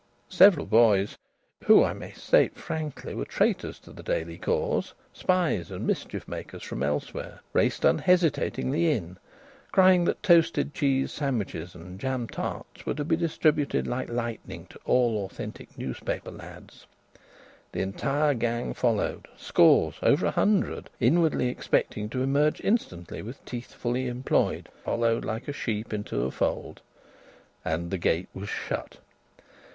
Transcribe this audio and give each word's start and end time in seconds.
Several 0.31 0.65
boys 0.65 1.15
(who, 1.65 1.83
I 1.83 1.93
may 1.93 2.09
state 2.13 2.55
frankly, 2.57 3.13
were 3.13 3.23
traitors 3.23 3.77
to 3.81 3.91
the 3.91 4.01
Daily 4.01 4.39
cause, 4.39 4.95
spies 5.13 5.69
and 5.69 5.85
mischief 5.85 6.27
makers 6.27 6.63
from 6.63 6.81
elsewhere) 6.81 7.41
raced 7.53 7.85
unhesitatingly 7.85 8.89
in, 8.93 9.17
crying 9.71 10.03
that 10.05 10.23
toasted 10.23 10.73
cheese 10.73 11.11
sandwiches 11.11 11.75
and 11.75 11.99
jam 11.99 12.25
tarts 12.27 12.83
were 12.83 12.95
to 12.95 13.05
be 13.05 13.15
distributed 13.15 13.85
like 13.85 14.09
lightning 14.09 14.65
to 14.71 14.79
all 14.85 15.23
authentic 15.25 15.77
newspaper 15.77 16.31
lads. 16.31 16.87
The 17.71 17.81
entire 17.83 18.33
gang 18.33 18.73
followed 18.73 19.27
scores, 19.37 19.97
over 20.01 20.25
a 20.25 20.31
hundred 20.31 20.89
inwardly 20.99 21.47
expecting 21.49 22.09
to 22.09 22.23
emerge 22.23 22.59
instantly 22.63 23.21
with 23.21 23.45
teeth 23.45 23.75
fully 23.75 24.07
employed, 24.07 24.67
followed 24.83 25.23
like 25.25 25.53
sheep 25.53 25.93
into 25.93 26.23
a 26.23 26.31
fold. 26.31 26.81
And 27.63 27.91
the 27.91 27.99
gate 27.99 28.29
was 28.33 28.49
shut. 28.49 28.97